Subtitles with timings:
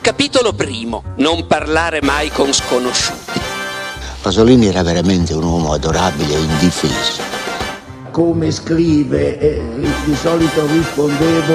[0.00, 1.02] Capitolo primo.
[1.16, 3.40] Non parlare mai con sconosciuti.
[4.22, 7.22] Pasolini era veramente un uomo adorabile e indifeso.
[8.10, 9.62] Come scrive, eh,
[10.04, 11.54] di solito rispondevo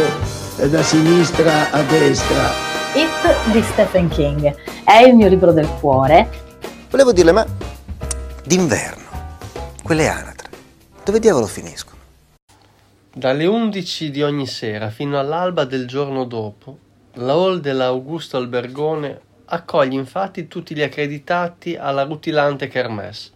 [0.57, 2.51] eh, da sinistra a destra.
[2.93, 6.29] It di Stephen King è il mio libro del cuore.
[6.89, 7.45] Volevo dirle, ma
[8.43, 9.03] d'inverno,
[9.81, 10.49] quelle anatre,
[11.03, 11.97] dove diavolo finiscono?
[13.11, 16.77] Dalle 11 di ogni sera fino all'alba del giorno dopo,
[17.15, 23.31] la hall dell'Augusto Albergone accoglie infatti tutti gli accreditati alla rutilante kermesse.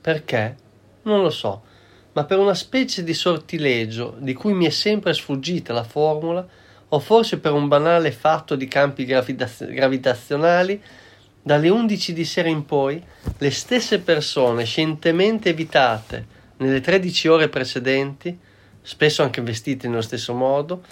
[0.00, 0.56] Perché?
[1.02, 1.62] Non lo so,
[2.12, 6.46] ma per una specie di sortilegio di cui mi è sempre sfuggita la formula,
[6.88, 10.82] o forse per un banale fatto di campi gravitaz- gravitazionali,
[11.42, 13.02] dalle 11 di sera in poi
[13.38, 16.26] le stesse persone scientemente evitate
[16.58, 18.38] nelle 13 ore precedenti
[18.80, 20.82] spesso anche vestite nello stesso modo,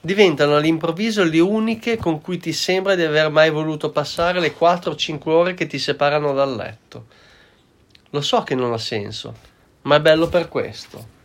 [0.00, 4.92] diventano all'improvviso le uniche con cui ti sembra di aver mai voluto passare le 4
[4.92, 7.06] o 5 ore che ti separano dal letto.
[8.10, 9.34] Lo so che non ha senso,
[9.82, 11.16] ma è bello per questo.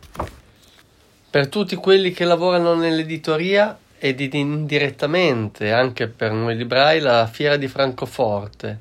[1.30, 7.68] Per tutti quelli che lavorano nell'editoria ed indirettamente anche per noi librai la fiera di
[7.68, 8.78] Francoforte,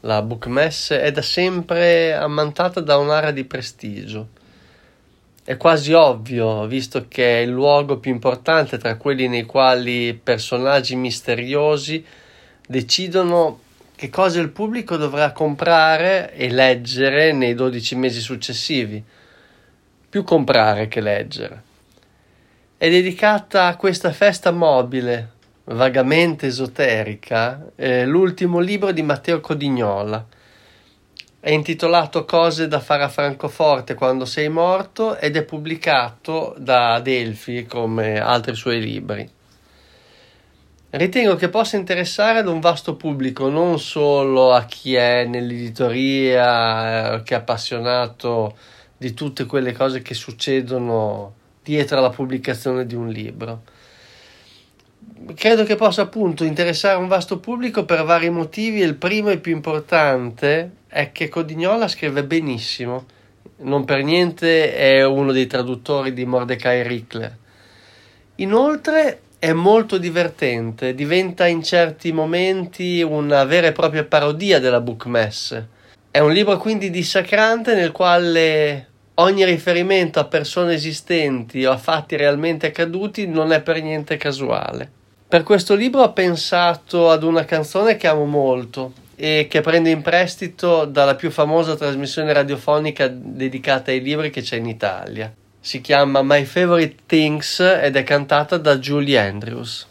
[0.00, 4.33] la Bookmess, è da sempre ammantata da un'area di prestigio
[5.44, 10.96] è quasi ovvio, visto che è il luogo più importante tra quelli nei quali personaggi
[10.96, 12.02] misteriosi
[12.66, 13.60] decidono
[13.94, 19.04] che cosa il pubblico dovrà comprare e leggere nei 12 mesi successivi.
[20.08, 21.62] Più comprare che leggere.
[22.78, 25.30] È dedicata a questa festa mobile,
[25.64, 30.26] vagamente esoterica, eh, l'ultimo libro di Matteo Codignola
[31.44, 37.66] è intitolato Cose da fare a Francoforte quando sei morto ed è pubblicato da Delphi
[37.66, 39.28] come altri suoi libri.
[40.88, 47.22] Ritengo che possa interessare ad un vasto pubblico, non solo a chi è nell'editoria, eh,
[47.24, 48.56] che è appassionato
[48.96, 53.62] di tutte quelle cose che succedono dietro alla pubblicazione di un libro
[55.34, 59.52] credo che possa appunto interessare un vasto pubblico per vari motivi il primo e più
[59.52, 63.06] importante è che Codignola scrive benissimo,
[63.62, 67.36] non per niente è uno dei traduttori di Mordecai Rickler.
[68.36, 75.64] Inoltre è molto divertente, diventa in certi momenti una vera e propria parodia della bookmess.
[76.12, 82.14] È un libro quindi dissacrante nel quale ogni riferimento a persone esistenti o a fatti
[82.14, 84.88] realmente accaduti non è per niente casuale.
[85.26, 90.02] Per questo libro ho pensato ad una canzone che amo molto e che prendo in
[90.02, 95.32] prestito dalla più famosa trasmissione radiofonica dedicata ai libri che c'è in Italia.
[95.60, 99.86] Si chiama My Favorite Things ed è cantata da Julie Andrews.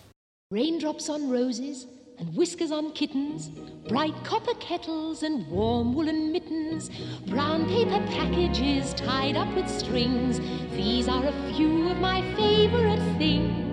[0.54, 1.88] Raindrops on roses
[2.20, 3.50] and whiskers on kittens,
[3.88, 6.90] bright copper kettles and warm woolen mittens,
[7.28, 10.40] brown paper packages tied up with strings.
[10.76, 13.73] These are a few of my favorite things.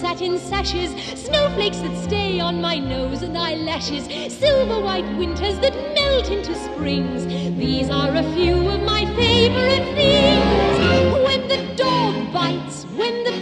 [0.00, 6.30] Satin sashes, snowflakes that stay on my nose and eyelashes, silver white winters that melt
[6.30, 7.24] into springs.
[7.56, 11.24] These are a few of my favorite things.
[11.24, 13.35] When the dog bites, when the